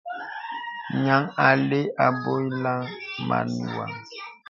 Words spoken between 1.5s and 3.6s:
lɛ̂ àbyə̀laŋ màn